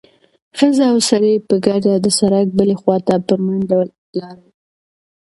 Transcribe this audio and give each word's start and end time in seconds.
ښځه 0.57 0.85
او 0.91 0.97
سړی 1.09 1.33
په 1.47 1.55
ګډه 1.67 1.93
د 1.97 2.07
سړک 2.19 2.47
بلې 2.57 2.75
خوا 2.81 2.97
ته 3.07 3.15
په 3.27 3.33
منډه 3.43 3.79
لاړل. 4.19 4.49